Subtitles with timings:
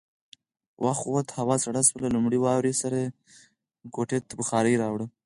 [0.85, 3.13] وخت ووت، هوا سړه شوه، له لومړۍ واورې سره يې
[3.95, 5.05] کوټې ته بخارۍ راوړه.